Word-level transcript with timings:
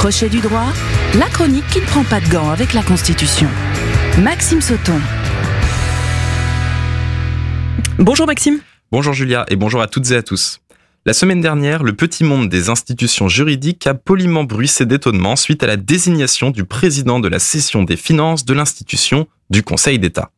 Crochet 0.00 0.30
du 0.30 0.40
droit, 0.40 0.72
la 1.18 1.26
chronique 1.26 1.66
qui 1.66 1.78
ne 1.78 1.84
prend 1.84 2.04
pas 2.04 2.20
de 2.20 2.28
gants 2.30 2.48
avec 2.48 2.72
la 2.72 2.82
Constitution. 2.82 3.46
Maxime 4.22 4.62
Sauton. 4.62 4.98
Bonjour 7.98 8.26
Maxime. 8.26 8.60
Bonjour 8.90 9.12
Julia 9.12 9.44
et 9.50 9.56
bonjour 9.56 9.82
à 9.82 9.88
toutes 9.88 10.10
et 10.10 10.16
à 10.16 10.22
tous. 10.22 10.62
La 11.04 11.12
semaine 11.12 11.42
dernière, 11.42 11.82
le 11.82 11.92
petit 11.92 12.24
monde 12.24 12.48
des 12.48 12.70
institutions 12.70 13.28
juridiques 13.28 13.86
a 13.86 13.92
poliment 13.92 14.44
bruissé 14.44 14.86
d'étonnement 14.86 15.36
suite 15.36 15.62
à 15.62 15.66
la 15.66 15.76
désignation 15.76 16.48
du 16.48 16.64
président 16.64 17.20
de 17.20 17.28
la 17.28 17.38
session 17.38 17.82
des 17.82 17.98
finances 17.98 18.46
de 18.46 18.54
l'institution 18.54 19.28
du 19.50 19.62
Conseil 19.62 19.98
d'État. 19.98 20.30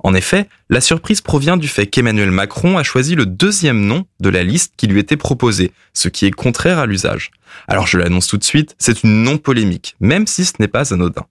En 0.00 0.14
effet, 0.14 0.48
la 0.70 0.80
surprise 0.80 1.20
provient 1.20 1.56
du 1.56 1.68
fait 1.68 1.86
qu'Emmanuel 1.86 2.30
Macron 2.30 2.78
a 2.78 2.82
choisi 2.82 3.14
le 3.14 3.26
deuxième 3.26 3.80
nom 3.80 4.04
de 4.20 4.28
la 4.28 4.44
liste 4.44 4.74
qui 4.76 4.86
lui 4.86 5.00
était 5.00 5.16
proposée, 5.16 5.72
ce 5.94 6.08
qui 6.08 6.26
est 6.26 6.30
contraire 6.30 6.78
à 6.78 6.86
l'usage. 6.86 7.30
Alors 7.66 7.86
je 7.86 7.98
l'annonce 7.98 8.26
tout 8.26 8.38
de 8.38 8.44
suite, 8.44 8.74
c'est 8.78 9.02
une 9.02 9.22
non-polémique, 9.22 9.96
même 10.00 10.26
si 10.26 10.44
ce 10.44 10.54
n'est 10.60 10.68
pas 10.68 10.92
anodin. 10.92 11.26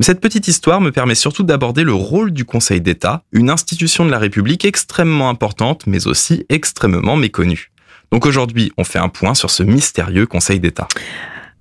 Mais 0.00 0.06
cette 0.06 0.20
petite 0.20 0.48
histoire 0.48 0.80
me 0.80 0.90
permet 0.90 1.14
surtout 1.14 1.44
d'aborder 1.44 1.84
le 1.84 1.94
rôle 1.94 2.32
du 2.32 2.44
Conseil 2.44 2.80
d'État, 2.80 3.22
une 3.32 3.50
institution 3.50 4.04
de 4.04 4.10
la 4.10 4.18
République 4.18 4.64
extrêmement 4.64 5.28
importante, 5.28 5.86
mais 5.86 6.06
aussi 6.06 6.44
extrêmement 6.48 7.16
méconnue. 7.16 7.70
Donc 8.10 8.26
aujourd'hui, 8.26 8.72
on 8.76 8.84
fait 8.84 8.98
un 8.98 9.08
point 9.08 9.34
sur 9.34 9.50
ce 9.50 9.62
mystérieux 9.62 10.26
Conseil 10.26 10.60
d'État. 10.60 10.88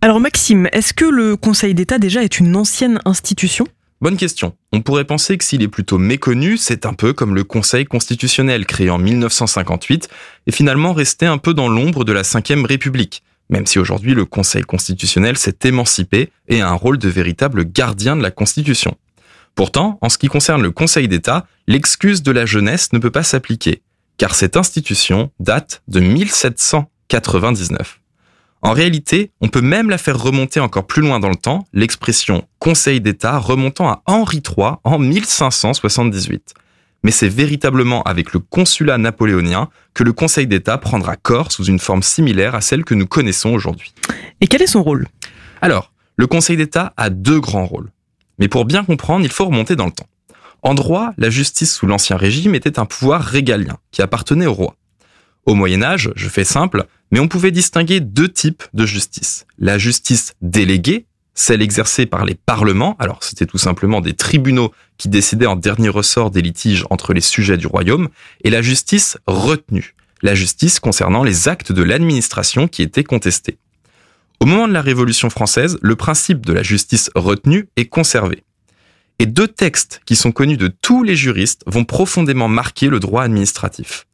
Alors 0.01 0.19
Maxime, 0.19 0.67
est-ce 0.71 0.93
que 0.93 1.05
le 1.05 1.37
Conseil 1.37 1.75
d'État 1.75 1.99
déjà 1.99 2.23
est 2.23 2.39
une 2.39 2.55
ancienne 2.55 2.99
institution? 3.05 3.67
Bonne 4.01 4.17
question. 4.17 4.57
On 4.73 4.81
pourrait 4.81 5.05
penser 5.05 5.37
que 5.37 5.43
s'il 5.43 5.61
est 5.61 5.67
plutôt 5.67 5.99
méconnu, 5.99 6.57
c'est 6.57 6.87
un 6.87 6.93
peu 6.93 7.13
comme 7.13 7.35
le 7.35 7.43
Conseil 7.43 7.85
constitutionnel 7.85 8.65
créé 8.65 8.89
en 8.89 8.97
1958 8.97 10.09
et 10.47 10.51
finalement 10.51 10.93
resté 10.93 11.27
un 11.27 11.37
peu 11.37 11.53
dans 11.53 11.69
l'ombre 11.69 12.03
de 12.03 12.11
la 12.11 12.23
Ve 12.23 12.65
République, 12.65 13.21
même 13.51 13.67
si 13.67 13.77
aujourd'hui 13.77 14.15
le 14.15 14.25
Conseil 14.25 14.63
constitutionnel 14.63 15.37
s'est 15.37 15.59
émancipé 15.65 16.31
et 16.47 16.61
a 16.61 16.69
un 16.69 16.73
rôle 16.73 16.97
de 16.97 17.09
véritable 17.09 17.63
gardien 17.63 18.15
de 18.15 18.23
la 18.23 18.31
Constitution. 18.31 18.97
Pourtant, 19.53 19.99
en 20.01 20.09
ce 20.09 20.17
qui 20.17 20.29
concerne 20.29 20.63
le 20.63 20.71
Conseil 20.71 21.07
d'État, 21.07 21.45
l'excuse 21.67 22.23
de 22.23 22.31
la 22.31 22.47
jeunesse 22.47 22.93
ne 22.93 22.99
peut 22.99 23.11
pas 23.11 23.21
s'appliquer, 23.21 23.83
car 24.17 24.33
cette 24.33 24.57
institution 24.57 25.29
date 25.39 25.83
de 25.87 25.99
1799. 25.99 28.00
En 28.63 28.73
réalité, 28.73 29.31
on 29.41 29.47
peut 29.47 29.61
même 29.61 29.89
la 29.89 29.97
faire 29.97 30.21
remonter 30.21 30.59
encore 30.59 30.85
plus 30.85 31.01
loin 31.01 31.19
dans 31.19 31.29
le 31.29 31.35
temps, 31.35 31.65
l'expression 31.73 32.47
Conseil 32.59 33.01
d'État 33.01 33.39
remontant 33.39 33.89
à 33.89 34.03
Henri 34.05 34.41
III 34.45 34.73
en 34.83 34.99
1578. 34.99 36.53
Mais 37.03 37.09
c'est 37.09 37.27
véritablement 37.27 38.03
avec 38.03 38.33
le 38.33 38.39
consulat 38.39 38.99
napoléonien 38.99 39.69
que 39.95 40.03
le 40.03 40.13
Conseil 40.13 40.45
d'État 40.45 40.77
prendra 40.77 41.15
corps 41.15 41.51
sous 41.51 41.63
une 41.63 41.79
forme 41.79 42.03
similaire 42.03 42.53
à 42.53 42.61
celle 42.61 42.83
que 42.83 42.93
nous 42.93 43.07
connaissons 43.07 43.49
aujourd'hui. 43.49 43.93
Et 44.41 44.47
quel 44.47 44.61
est 44.61 44.67
son 44.67 44.83
rôle? 44.83 45.07
Alors, 45.61 45.91
le 46.15 46.27
Conseil 46.27 46.57
d'État 46.57 46.93
a 46.97 47.09
deux 47.09 47.39
grands 47.39 47.65
rôles. 47.65 47.89
Mais 48.37 48.47
pour 48.47 48.65
bien 48.65 48.83
comprendre, 48.83 49.25
il 49.25 49.31
faut 49.31 49.45
remonter 49.45 49.75
dans 49.75 49.87
le 49.87 49.91
temps. 49.91 50.07
En 50.61 50.75
droit, 50.75 51.13
la 51.17 51.31
justice 51.31 51.73
sous 51.73 51.87
l'Ancien 51.87 52.17
Régime 52.17 52.53
était 52.53 52.77
un 52.77 52.85
pouvoir 52.85 53.23
régalien 53.23 53.77
qui 53.89 54.03
appartenait 54.03 54.45
au 54.45 54.53
roi. 54.53 54.75
Au 55.45 55.55
Moyen 55.55 55.81
Âge, 55.81 56.11
je 56.15 56.29
fais 56.29 56.43
simple, 56.43 56.85
mais 57.11 57.19
on 57.19 57.27
pouvait 57.27 57.51
distinguer 57.51 57.99
deux 57.99 58.29
types 58.29 58.63
de 58.73 58.85
justice. 58.85 59.45
La 59.57 59.77
justice 59.77 60.33
déléguée, 60.41 61.05
celle 61.33 61.61
exercée 61.61 62.05
par 62.05 62.25
les 62.25 62.35
parlements, 62.35 62.95
alors 62.99 63.23
c'était 63.23 63.47
tout 63.47 63.57
simplement 63.57 64.01
des 64.01 64.13
tribunaux 64.13 64.71
qui 64.97 65.09
décidaient 65.09 65.47
en 65.47 65.55
dernier 65.55 65.89
ressort 65.89 66.29
des 66.29 66.41
litiges 66.41 66.85
entre 66.91 67.13
les 67.13 67.21
sujets 67.21 67.57
du 67.57 67.65
royaume, 67.65 68.09
et 68.43 68.51
la 68.51 68.61
justice 68.61 69.17
retenue, 69.25 69.95
la 70.21 70.35
justice 70.35 70.79
concernant 70.79 71.23
les 71.23 71.47
actes 71.47 71.71
de 71.71 71.81
l'administration 71.81 72.67
qui 72.67 72.83
étaient 72.83 73.03
contestés. 73.03 73.57
Au 74.39 74.45
moment 74.45 74.67
de 74.67 74.73
la 74.73 74.81
Révolution 74.81 75.29
française, 75.29 75.77
le 75.81 75.95
principe 75.95 76.45
de 76.45 76.53
la 76.53 76.63
justice 76.63 77.09
retenue 77.15 77.67
est 77.77 77.85
conservé. 77.85 78.43
Et 79.17 79.25
deux 79.25 79.47
textes 79.47 80.01
qui 80.05 80.15
sont 80.15 80.31
connus 80.31 80.57
de 80.57 80.67
tous 80.67 81.03
les 81.03 81.15
juristes 81.15 81.63
vont 81.67 81.85
profondément 81.85 82.47
marquer 82.47 82.87
le 82.87 82.99
droit 82.99 83.23
administratif. 83.23 84.07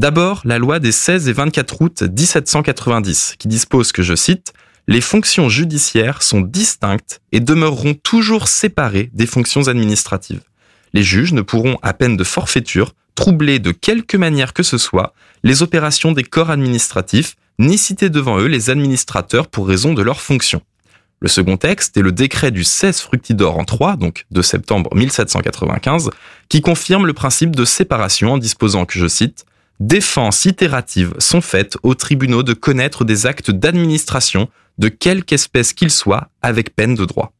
D'abord, 0.00 0.40
la 0.46 0.58
loi 0.58 0.78
des 0.78 0.92
16 0.92 1.28
et 1.28 1.34
24 1.34 1.82
août 1.82 2.02
1790, 2.02 3.34
qui 3.38 3.48
dispose 3.48 3.92
que, 3.92 4.02
je 4.02 4.14
cite, 4.14 4.54
les 4.88 5.02
fonctions 5.02 5.50
judiciaires 5.50 6.22
sont 6.22 6.40
distinctes 6.40 7.20
et 7.32 7.40
demeureront 7.40 7.92
toujours 7.92 8.48
séparées 8.48 9.10
des 9.12 9.26
fonctions 9.26 9.68
administratives. 9.68 10.40
Les 10.94 11.02
juges 11.02 11.34
ne 11.34 11.42
pourront, 11.42 11.76
à 11.82 11.92
peine 11.92 12.16
de 12.16 12.24
forfaiture, 12.24 12.94
troubler 13.14 13.58
de 13.58 13.72
quelque 13.72 14.16
manière 14.16 14.54
que 14.54 14.62
ce 14.62 14.78
soit 14.78 15.12
les 15.42 15.62
opérations 15.62 16.12
des 16.12 16.24
corps 16.24 16.48
administratifs, 16.48 17.36
ni 17.58 17.76
citer 17.76 18.08
devant 18.08 18.38
eux 18.38 18.46
les 18.46 18.70
administrateurs 18.70 19.48
pour 19.48 19.68
raison 19.68 19.92
de 19.92 20.00
leurs 20.00 20.22
fonctions. 20.22 20.62
Le 21.20 21.28
second 21.28 21.58
texte 21.58 21.98
est 21.98 22.02
le 22.02 22.12
décret 22.12 22.52
du 22.52 22.64
16 22.64 23.02
Fructidor 23.02 23.58
en 23.58 23.64
3, 23.64 23.96
donc 23.96 24.24
de 24.30 24.40
septembre 24.40 24.94
1795, 24.94 26.08
qui 26.48 26.62
confirme 26.62 27.06
le 27.06 27.12
principe 27.12 27.54
de 27.54 27.66
séparation 27.66 28.32
en 28.32 28.38
disposant 28.38 28.86
que, 28.86 28.98
je 28.98 29.06
cite, 29.06 29.44
défense 29.80 30.44
itérative 30.44 31.14
sont 31.18 31.40
faites 31.40 31.78
aux 31.82 31.94
tribunaux 31.94 32.42
de 32.42 32.52
connaître 32.52 33.04
des 33.04 33.26
actes 33.26 33.50
d'administration 33.50 34.48
de 34.78 34.88
quelque 34.88 35.32
espèce 35.32 35.72
qu'ils 35.72 35.90
soient 35.90 36.28
avec 36.42 36.76
peine 36.76 36.94
de 36.94 37.04
droit. 37.04 37.32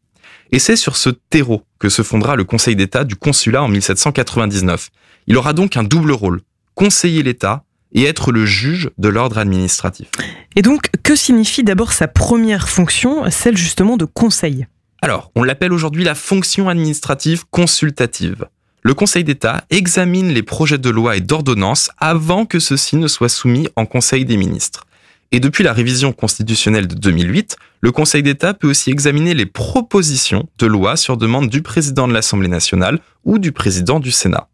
Et 0.51 0.59
c'est 0.59 0.77
sur 0.77 0.97
ce 0.97 1.11
terreau 1.11 1.63
que 1.79 1.89
se 1.89 2.03
fondera 2.03 2.35
le 2.35 2.45
Conseil 2.45 2.75
d'État 2.75 3.05
du 3.05 3.15
Consulat 3.15 3.63
en 3.63 3.69
1799. 3.69 4.89
Il 5.27 5.37
aura 5.37 5.53
donc 5.53 5.77
un 5.77 5.85
double 5.85 6.13
rôle, 6.13 6.41
conseiller 6.75 7.23
l'État 7.23 7.63
et 7.93 8.05
être 8.05 8.33
le 8.33 8.47
juge 8.47 8.91
de 8.99 9.09
l'ordre 9.09 9.39
administratif. 9.39 10.09
Et 10.57 10.63
donc, 10.63 10.91
que 11.03 11.15
signifie 11.15 11.63
d'abord 11.63 11.93
sa 11.93 12.09
première 12.09 12.69
fonction, 12.69 13.31
celle 13.31 13.57
justement 13.57 13.97
de 13.97 14.05
conseil? 14.05 14.67
Alors, 15.03 15.31
on 15.35 15.43
l'appelle 15.43 15.73
aujourd'hui 15.73 16.05
la 16.05 16.15
fonction 16.15 16.69
administrative 16.69 17.45
consultative 17.51 18.47
le 18.83 18.95
Conseil 18.95 19.25
d'État 19.25 19.65
examine 19.69 20.29
les 20.29 20.43
projets 20.43 20.79
de 20.79 20.89
loi 20.89 21.17
et 21.17 21.21
d'ordonnance 21.21 21.91
avant 21.99 22.47
que 22.47 22.59
ceux-ci 22.59 22.97
ne 22.97 23.09
soient 23.09 23.29
soumis 23.29 23.69
en 23.77 23.85
Conseil 23.85 24.25
des 24.25 24.39
ministres. 24.39 24.87
Et 25.33 25.39
depuis 25.39 25.63
la 25.63 25.73
révision 25.73 26.13
constitutionnelle 26.13 26.89
de 26.89 26.95
2008, 26.95 27.57
le 27.83 27.93
Conseil 27.93 28.23
d'État 28.23 28.55
peut 28.55 28.69
aussi 28.71 28.91
examiner 28.91 29.35
les 29.35 29.47
propositions 29.47 30.49
de 30.59 30.67
loi 30.67 30.97
sur 30.97 31.19
demande 31.19 31.51
du 31.51 31.63
président 31.63 32.09
de 32.09 32.15
l'Assemblée 32.15 32.49
nationale 32.49 32.99
ou 33.25 33.39
du 33.39 33.53
président 33.53 34.01
du 34.01 34.11
Sénat. 34.11 34.49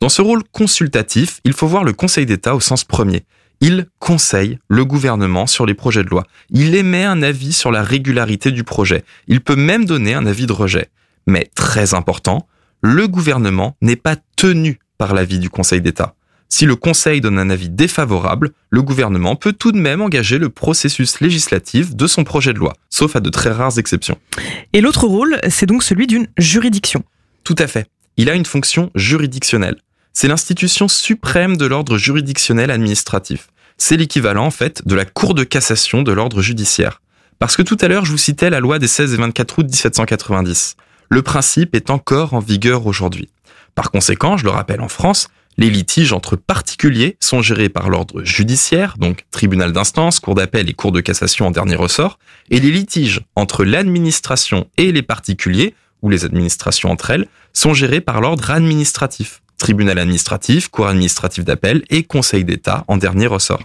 Dans 0.00 0.08
ce 0.08 0.22
rôle 0.22 0.44
consultatif, 0.52 1.40
il 1.44 1.52
faut 1.52 1.66
voir 1.66 1.84
le 1.84 1.92
Conseil 1.92 2.26
d'État 2.26 2.54
au 2.54 2.60
sens 2.60 2.84
premier. 2.84 3.24
Il 3.60 3.86
conseille 3.98 4.58
le 4.68 4.84
gouvernement 4.84 5.46
sur 5.46 5.66
les 5.66 5.74
projets 5.74 6.04
de 6.04 6.08
loi. 6.08 6.24
Il 6.50 6.74
émet 6.74 7.04
un 7.04 7.22
avis 7.22 7.52
sur 7.52 7.70
la 7.72 7.82
régularité 7.82 8.50
du 8.50 8.64
projet. 8.64 9.04
Il 9.26 9.40
peut 9.40 9.56
même 9.56 9.84
donner 9.84 10.14
un 10.14 10.26
avis 10.26 10.46
de 10.46 10.52
rejet. 10.52 10.88
Mais 11.26 11.50
très 11.54 11.94
important, 11.94 12.46
le 12.84 13.08
gouvernement 13.08 13.78
n'est 13.80 13.96
pas 13.96 14.14
tenu 14.36 14.78
par 14.98 15.14
l'avis 15.14 15.38
du 15.38 15.48
Conseil 15.48 15.80
d'État. 15.80 16.14
Si 16.50 16.66
le 16.66 16.76
Conseil 16.76 17.22
donne 17.22 17.38
un 17.38 17.48
avis 17.48 17.70
défavorable, 17.70 18.50
le 18.68 18.82
gouvernement 18.82 19.36
peut 19.36 19.54
tout 19.54 19.72
de 19.72 19.78
même 19.78 20.02
engager 20.02 20.36
le 20.36 20.50
processus 20.50 21.20
législatif 21.20 21.96
de 21.96 22.06
son 22.06 22.24
projet 22.24 22.52
de 22.52 22.58
loi, 22.58 22.74
sauf 22.90 23.16
à 23.16 23.20
de 23.20 23.30
très 23.30 23.50
rares 23.50 23.78
exceptions. 23.78 24.18
Et 24.74 24.82
l'autre 24.82 25.06
rôle, 25.06 25.40
c'est 25.48 25.64
donc 25.64 25.82
celui 25.82 26.06
d'une 26.06 26.26
juridiction. 26.36 27.02
Tout 27.42 27.56
à 27.58 27.66
fait. 27.66 27.86
Il 28.18 28.28
a 28.28 28.34
une 28.34 28.44
fonction 28.44 28.90
juridictionnelle. 28.94 29.78
C'est 30.12 30.28
l'institution 30.28 30.86
suprême 30.86 31.56
de 31.56 31.64
l'ordre 31.64 31.96
juridictionnel 31.96 32.70
administratif. 32.70 33.48
C'est 33.78 33.96
l'équivalent, 33.96 34.44
en 34.44 34.50
fait, 34.50 34.86
de 34.86 34.94
la 34.94 35.06
Cour 35.06 35.32
de 35.32 35.44
cassation 35.44 36.02
de 36.02 36.12
l'ordre 36.12 36.42
judiciaire. 36.42 37.00
Parce 37.38 37.56
que 37.56 37.62
tout 37.62 37.78
à 37.80 37.88
l'heure, 37.88 38.04
je 38.04 38.10
vous 38.10 38.18
citais 38.18 38.50
la 38.50 38.60
loi 38.60 38.78
des 38.78 38.88
16 38.88 39.14
et 39.14 39.16
24 39.16 39.58
août 39.58 39.64
1790 39.64 40.76
le 41.08 41.22
principe 41.22 41.74
est 41.74 41.90
encore 41.90 42.34
en 42.34 42.40
vigueur 42.40 42.86
aujourd'hui. 42.86 43.28
Par 43.74 43.90
conséquent, 43.90 44.36
je 44.36 44.44
le 44.44 44.50
rappelle 44.50 44.80
en 44.80 44.88
France, 44.88 45.28
les 45.56 45.70
litiges 45.70 46.12
entre 46.12 46.36
particuliers 46.36 47.16
sont 47.20 47.40
gérés 47.40 47.68
par 47.68 47.88
l'ordre 47.88 48.24
judiciaire, 48.24 48.96
donc 48.98 49.24
tribunal 49.30 49.72
d'instance, 49.72 50.18
cour 50.18 50.34
d'appel 50.34 50.68
et 50.68 50.74
cour 50.74 50.90
de 50.90 51.00
cassation 51.00 51.46
en 51.46 51.50
dernier 51.50 51.76
ressort, 51.76 52.18
et 52.50 52.58
les 52.58 52.70
litiges 52.70 53.20
entre 53.36 53.64
l'administration 53.64 54.66
et 54.76 54.90
les 54.90 55.02
particuliers, 55.02 55.74
ou 56.02 56.10
les 56.10 56.24
administrations 56.24 56.90
entre 56.90 57.10
elles, 57.10 57.28
sont 57.52 57.72
gérés 57.72 58.00
par 58.00 58.20
l'ordre 58.20 58.50
administratif, 58.50 59.42
tribunal 59.58 59.98
administratif, 59.98 60.68
cour 60.68 60.88
administrative 60.88 61.44
d'appel 61.44 61.84
et 61.88 62.02
conseil 62.02 62.44
d'État 62.44 62.84
en 62.88 62.96
dernier 62.96 63.26
ressort. 63.26 63.62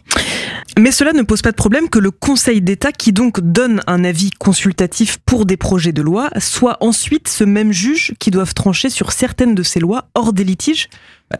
Mais 0.78 0.92
cela 0.92 1.14
ne 1.14 1.24
pose 1.24 1.42
pas 1.42 1.52
de 1.52 1.56
problème 1.56 1.90
que 1.90 2.00
le 2.00 2.12
Conseil 2.12 2.62
d'État, 2.62 2.92
qui 2.92 3.12
donc 3.12 3.40
donne 3.40 3.82
un 3.88 4.04
avis 4.04 4.30
consultatif 4.32 5.18
pour 5.26 5.46
des 5.46 5.58
projets 5.58 5.92
de 5.92 6.02
loi, 6.02 6.30
soit 6.40 6.78
ensuite 6.82 7.28
ce 7.28 7.44
même 7.44 7.72
juge 7.72 8.14
qui 8.20 8.32
doivent 8.32 8.54
trancher 8.54 8.90
sur 8.90 9.12
certaines 9.12 9.56
de 9.56 9.64
ces 9.64 9.80
lois 9.80 10.10
hors 10.14 10.34
des 10.34 10.44
litiges 10.44 10.90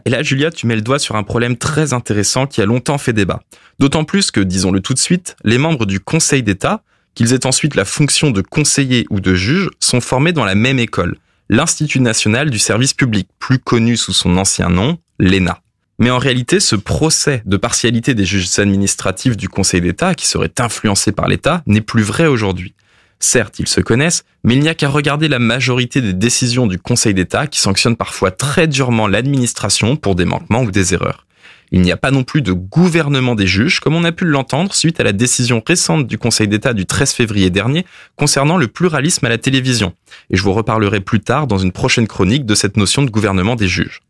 Et 0.04 0.10
là, 0.10 0.22
Julia, 0.22 0.50
tu 0.50 0.66
mets 0.66 0.74
le 0.74 0.82
doigt 0.82 0.98
sur 0.98 1.16
un 1.16 1.22
problème 1.22 1.56
très 1.56 1.92
intéressant 1.92 2.46
qui 2.46 2.60
a 2.60 2.66
longtemps 2.66 2.98
fait 2.98 3.12
débat. 3.12 3.40
D'autant 3.78 4.04
plus 4.04 4.30
que, 4.30 4.40
disons-le 4.40 4.80
tout 4.80 4.94
de 4.94 4.98
suite, 4.98 5.36
les 5.44 5.58
membres 5.58 5.86
du 5.86 6.00
Conseil 6.00 6.42
d'État, 6.42 6.82
qu'ils 7.14 7.32
aient 7.32 7.46
ensuite 7.46 7.74
la 7.74 7.84
fonction 7.84 8.30
de 8.30 8.42
conseiller 8.42 9.06
ou 9.10 9.20
de 9.20 9.34
juge, 9.34 9.68
sont 9.80 10.00
formés 10.00 10.32
dans 10.32 10.44
la 10.44 10.54
même 10.54 10.78
école, 10.78 11.16
l'Institut 11.48 12.00
national 12.00 12.50
du 12.50 12.58
service 12.58 12.94
public, 12.94 13.28
plus 13.38 13.58
connu 13.58 13.96
sous 13.96 14.12
son 14.12 14.36
ancien 14.36 14.68
nom, 14.68 14.98
l'ENA. 15.18 15.60
Mais 16.00 16.10
en 16.10 16.18
réalité, 16.18 16.60
ce 16.60 16.76
procès 16.76 17.42
de 17.44 17.58
partialité 17.58 18.14
des 18.14 18.24
juges 18.24 18.58
administratifs 18.58 19.36
du 19.36 19.50
Conseil 19.50 19.82
d'État, 19.82 20.14
qui 20.14 20.26
serait 20.26 20.52
influencé 20.58 21.12
par 21.12 21.28
l'État, 21.28 21.62
n'est 21.66 21.82
plus 21.82 22.02
vrai 22.02 22.26
aujourd'hui. 22.26 22.74
Certes, 23.18 23.58
ils 23.58 23.68
se 23.68 23.82
connaissent, 23.82 24.24
mais 24.42 24.54
il 24.54 24.60
n'y 24.60 24.70
a 24.70 24.74
qu'à 24.74 24.88
regarder 24.88 25.28
la 25.28 25.38
majorité 25.38 26.00
des 26.00 26.14
décisions 26.14 26.66
du 26.66 26.78
Conseil 26.78 27.12
d'État 27.12 27.46
qui 27.46 27.60
sanctionnent 27.60 27.96
parfois 27.96 28.30
très 28.30 28.66
durement 28.66 29.08
l'administration 29.08 29.96
pour 29.96 30.14
des 30.14 30.24
manquements 30.24 30.62
ou 30.62 30.70
des 30.70 30.94
erreurs. 30.94 31.26
Il 31.70 31.82
n'y 31.82 31.92
a 31.92 31.98
pas 31.98 32.10
non 32.10 32.24
plus 32.24 32.40
de 32.40 32.52
gouvernement 32.52 33.34
des 33.34 33.46
juges, 33.46 33.78
comme 33.80 33.94
on 33.94 34.04
a 34.04 34.10
pu 34.10 34.24
l'entendre 34.24 34.74
suite 34.74 35.00
à 35.00 35.04
la 35.04 35.12
décision 35.12 35.62
récente 35.64 36.06
du 36.06 36.16
Conseil 36.16 36.48
d'État 36.48 36.72
du 36.72 36.86
13 36.86 37.12
février 37.12 37.50
dernier 37.50 37.84
concernant 38.16 38.56
le 38.56 38.68
pluralisme 38.68 39.26
à 39.26 39.28
la 39.28 39.38
télévision. 39.38 39.92
Et 40.30 40.36
je 40.38 40.42
vous 40.42 40.54
reparlerai 40.54 41.00
plus 41.00 41.20
tard 41.20 41.46
dans 41.46 41.58
une 41.58 41.72
prochaine 41.72 42.08
chronique 42.08 42.46
de 42.46 42.54
cette 42.54 42.78
notion 42.78 43.02
de 43.02 43.10
gouvernement 43.10 43.54
des 43.54 43.68
juges. 43.68 44.00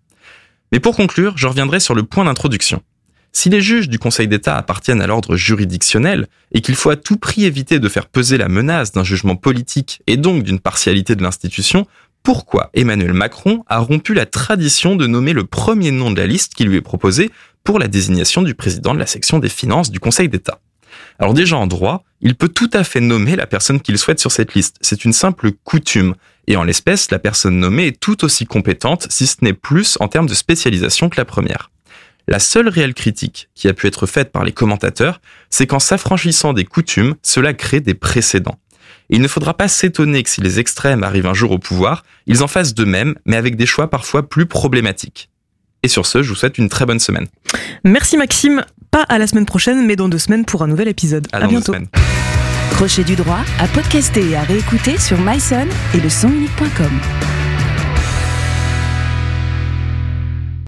Mais 0.73 0.81
pour 0.81 0.97
conclure, 0.97 1.37
je 1.37 1.47
reviendrai 1.47 1.81
sur 1.81 1.95
le 1.95 2.03
point 2.03 2.25
d'introduction. 2.25 2.83
Si 3.33 3.49
les 3.49 3.61
juges 3.61 3.89
du 3.89 3.99
Conseil 3.99 4.27
d'État 4.27 4.57
appartiennent 4.57 5.01
à 5.01 5.07
l'ordre 5.07 5.37
juridictionnel 5.37 6.27
et 6.53 6.61
qu'il 6.61 6.75
faut 6.75 6.91
à 6.91 6.97
tout 6.97 7.17
prix 7.17 7.45
éviter 7.45 7.79
de 7.79 7.89
faire 7.89 8.07
peser 8.07 8.39
la 8.39 8.49
menace 8.49 8.93
d'un 8.93 9.05
jugement 9.05 9.37
politique 9.37 10.03
et 10.07 10.17
donc 10.17 10.43
d'une 10.43 10.59
partialité 10.59 11.15
de 11.15 11.23
l'institution, 11.23 11.87
pourquoi 12.23 12.71
Emmanuel 12.75 13.13
Macron 13.13 13.65
a 13.69 13.79
rompu 13.79 14.15
la 14.15 14.27
tradition 14.27 14.97
de 14.97 15.07
nommer 15.07 15.33
le 15.33 15.45
premier 15.45 15.91
nom 15.91 16.11
de 16.11 16.21
la 16.21 16.27
liste 16.27 16.55
qui 16.55 16.65
lui 16.65 16.77
est 16.77 16.83
proposé 16.83 17.31
pour 17.65 17.79
la 17.79 17.89
désignation 17.89 18.43
du 18.43 18.55
président 18.55 18.95
de 18.95 18.99
la 18.99 19.07
section 19.07 19.39
des 19.39 19.49
finances 19.49 19.91
du 19.91 20.01
Conseil 20.01 20.29
d'État? 20.29 20.61
Alors 21.19 21.35
déjà 21.35 21.57
en 21.57 21.67
droit, 21.67 22.05
il 22.21 22.35
peut 22.35 22.49
tout 22.49 22.71
à 22.73 22.85
fait 22.85 23.01
nommer 23.01 23.37
la 23.37 23.47
personne 23.47 23.81
qu'il 23.81 23.99
souhaite 23.99 24.21
sur 24.21 24.33
cette 24.33 24.55
liste. 24.55 24.77
C'est 24.81 25.05
une 25.05 25.13
simple 25.13 25.53
coutume. 25.65 26.15
Et 26.47 26.57
en 26.57 26.65
l'espèce, 26.65 27.11
la 27.11 27.19
personne 27.19 27.59
nommée 27.59 27.89
est 27.89 28.01
tout 28.01 28.25
aussi 28.25 28.45
compétente, 28.47 29.07
si 29.11 29.27
ce 29.27 29.37
n'est 29.43 29.53
plus 29.53 29.97
en 30.01 30.09
termes 30.09 30.27
de 30.27 30.35
spécialisation 30.35 31.09
que 31.09 31.17
la 31.17 31.25
première. 31.25 31.71
La 32.29 32.39
seule 32.39 32.69
réelle 32.69 32.95
critique 32.95 33.49
qui 33.55 33.69
a 33.69 33.73
pu 33.73 33.87
être 33.87 34.07
faite 34.07 34.33
par 34.33 34.45
les 34.45 34.53
commentateurs, 34.53 35.21
c'est 35.49 35.67
qu'en 35.67 35.79
s'affranchissant 35.79 36.53
des 36.53 36.65
coutumes, 36.65 37.15
cela 37.23 37.55
crée 37.55 37.81
des 37.81 37.95
précédents. 37.95 38.59
il 39.09 39.21
ne 39.21 39.29
faudra 39.29 39.55
pas 39.55 39.67
s'étonner 39.67 40.23
que 40.23 40.31
si 40.31 40.41
les 40.41 40.61
extrêmes 40.61 41.03
arrivent 41.03 41.27
un 41.27 41.35
jour 41.35 41.51
au 41.51 41.59
pouvoir, 41.59 42.05
ils 42.27 42.45
en 42.45 42.47
fassent 42.47 42.75
de 42.75 42.85
même, 42.85 43.17
mais 43.27 43.37
avec 43.37 43.57
des 43.57 43.67
choix 43.67 43.91
parfois 43.91 44.29
plus 44.29 44.47
problématiques. 44.47 45.31
Et 45.83 45.89
sur 45.89 46.07
ce, 46.07 46.23
je 46.23 46.29
vous 46.29 46.37
souhaite 46.37 46.59
une 46.59 46.69
très 46.69 46.87
bonne 46.87 47.01
semaine. 47.01 47.27
Merci 47.85 48.17
Maxime. 48.17 48.65
Pas 48.91 49.05
à 49.09 49.19
la 49.19 49.27
semaine 49.27 49.47
prochaine, 49.47 49.87
mais 49.87 49.97
dans 49.97 50.09
deux 50.09 50.19
semaines 50.19 50.45
pour 50.45 50.63
un 50.63 50.67
nouvel 50.67 50.89
épisode. 50.89 51.27
À, 51.33 51.39
À, 51.39 51.47
bientôt. 51.47 51.75
Crochet 52.73 53.05
du 53.05 53.15
droit 53.15 53.41
à 53.61 53.69
podcaster 53.69 54.31
et 54.31 54.37
à 54.37 54.43
réécouter 54.43 54.99
sur 54.99 55.19
myson 55.19 55.67
et 55.95 56.01
le 56.01 56.09
sonunique.com. 56.09 56.91